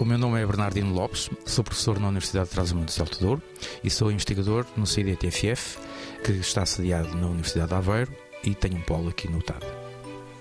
O 0.00 0.04
meu 0.04 0.18
nome 0.18 0.42
é 0.42 0.44
Bernardino 0.44 0.92
Lopes, 0.92 1.30
sou 1.46 1.62
professor 1.62 2.00
na 2.00 2.08
Universidade 2.08 2.48
de 2.48 2.50
Trás-os-Montes 2.50 2.96
de 2.96 3.00
Alto 3.00 3.20
Douro 3.20 3.42
e 3.84 3.88
sou 3.88 4.10
investigador 4.10 4.66
no 4.76 4.84
CIDTFF, 4.84 5.78
que 6.24 6.32
está 6.32 6.66
sediado 6.66 7.14
na 7.16 7.28
Universidade 7.28 7.68
de 7.68 7.74
Aveiro 7.74 8.12
e 8.42 8.56
tem 8.56 8.74
um 8.74 8.80
polo 8.80 9.08
aqui 9.08 9.30
no 9.30 9.40
TAD. 9.40 9.64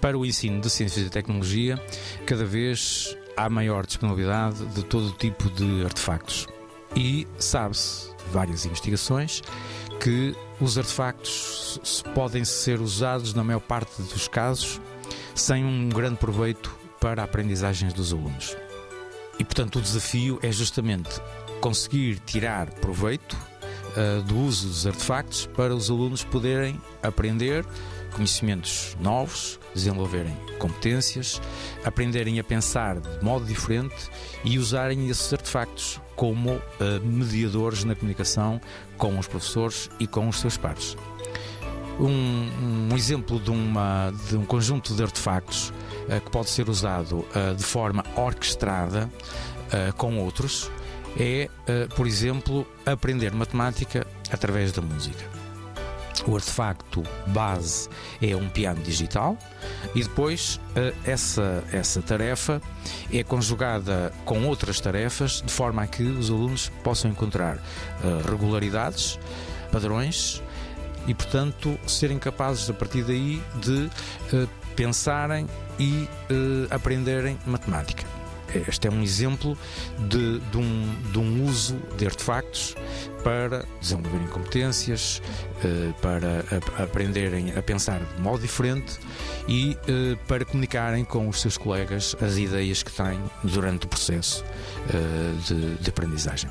Para 0.00 0.16
o 0.16 0.24
ensino 0.24 0.62
de 0.62 0.70
Ciências 0.70 1.06
e 1.06 1.10
Tecnologia, 1.10 1.78
cada 2.24 2.46
vez 2.46 3.14
há 3.36 3.50
maior 3.50 3.84
disponibilidade 3.84 4.64
de 4.68 4.82
todo 4.82 5.12
tipo 5.12 5.50
de 5.50 5.84
artefactos 5.84 6.46
e 6.96 7.28
sabe-se, 7.38 8.10
várias 8.32 8.64
investigações, 8.64 9.42
que 10.00 10.34
os 10.58 10.78
artefactos 10.78 12.02
podem 12.14 12.42
ser 12.42 12.80
usados, 12.80 13.34
na 13.34 13.44
maior 13.44 13.60
parte 13.60 14.00
dos 14.00 14.28
casos, 14.28 14.80
sem 15.34 15.62
um 15.62 15.90
grande 15.90 16.16
proveito 16.16 16.74
para 16.98 17.20
a 17.20 17.26
aprendizagem 17.26 17.90
dos 17.90 18.14
alunos. 18.14 18.56
Portanto, 19.48 19.78
o 19.78 19.82
desafio 19.82 20.38
é 20.42 20.52
justamente 20.52 21.20
conseguir 21.60 22.20
tirar 22.20 22.70
proveito 22.74 23.36
uh, 23.96 24.22
do 24.22 24.36
uso 24.36 24.68
dos 24.68 24.86
artefactos 24.86 25.46
para 25.46 25.74
os 25.74 25.90
alunos 25.90 26.22
poderem 26.22 26.80
aprender 27.02 27.64
conhecimentos 28.12 28.96
novos, 29.00 29.58
desenvolverem 29.74 30.36
competências, 30.58 31.40
aprenderem 31.84 32.38
a 32.38 32.44
pensar 32.44 33.00
de 33.00 33.24
modo 33.24 33.44
diferente 33.44 34.10
e 34.44 34.58
usarem 34.58 35.08
esses 35.08 35.32
artefactos 35.32 36.00
como 36.14 36.52
uh, 36.52 36.62
mediadores 37.04 37.84
na 37.84 37.94
comunicação 37.94 38.60
com 38.96 39.18
os 39.18 39.26
professores 39.26 39.88
e 39.98 40.06
com 40.06 40.28
os 40.28 40.38
seus 40.38 40.56
pares. 40.56 40.96
Um, 41.98 42.88
um 42.92 42.96
exemplo 42.96 43.40
de, 43.40 43.50
uma, 43.50 44.12
de 44.28 44.36
um 44.36 44.44
conjunto 44.44 44.94
de 44.94 45.02
artefactos 45.02 45.70
uh, 46.08 46.20
que 46.24 46.30
pode 46.30 46.48
ser 46.48 46.68
usado 46.68 47.18
uh, 47.18 47.54
de 47.56 47.64
forma 47.64 48.04
orquestrada 48.14 49.10
uh, 49.66 49.92
com 49.96 50.18
outros 50.18 50.70
é, 51.18 51.48
por 51.96 52.06
exemplo, 52.06 52.64
aprender 52.86 53.32
matemática 53.32 54.06
através 54.30 54.70
da 54.70 54.80
música. 54.80 55.24
O 56.28 56.36
artefacto 56.36 57.02
base 57.26 57.88
é 58.22 58.36
um 58.36 58.48
piano 58.48 58.80
digital 58.82 59.36
e 59.96 60.02
depois 60.02 60.60
essa, 61.04 61.64
essa 61.72 62.02
tarefa 62.02 62.62
é 63.12 63.24
conjugada 63.24 64.12
com 64.24 64.44
outras 64.46 64.78
tarefas 64.80 65.42
de 65.44 65.50
forma 65.50 65.82
a 65.82 65.86
que 65.88 66.04
os 66.04 66.30
alunos 66.30 66.70
possam 66.84 67.10
encontrar 67.10 67.58
regularidades, 68.28 69.18
padrões 69.72 70.40
e, 71.08 71.14
portanto, 71.14 71.80
serem 71.86 72.18
capazes 72.18 72.68
a 72.68 72.74
partir 72.74 73.02
daí 73.02 73.42
de 73.56 73.90
uh, 74.36 74.48
pensarem 74.76 75.48
e 75.78 76.06
uh, 76.30 76.66
aprenderem 76.70 77.38
matemática. 77.46 78.06
Este 78.66 78.88
é 78.88 78.90
um 78.90 79.02
exemplo 79.02 79.58
de, 80.08 80.38
de, 80.38 80.56
um, 80.56 80.94
de 81.12 81.18
um 81.18 81.44
uso 81.44 81.76
de 81.98 82.06
artefactos 82.06 82.74
para 83.22 83.66
desenvolverem 83.78 84.26
competências, 84.28 85.20
uh, 85.64 85.92
para 86.00 86.44
a, 86.78 86.82
aprenderem 86.84 87.52
a 87.56 87.62
pensar 87.62 88.00
de 88.00 88.22
modo 88.22 88.40
diferente 88.40 88.98
e 89.48 89.76
para 90.26 90.44
comunicarem 90.44 91.06
com 91.06 91.26
os 91.26 91.40
seus 91.40 91.56
colegas 91.56 92.14
as 92.20 92.36
ideias 92.36 92.82
que 92.82 92.92
têm 92.92 93.18
durante 93.42 93.86
o 93.86 93.88
processo 93.88 94.44
de, 95.46 95.74
de 95.76 95.88
aprendizagem. 95.88 96.50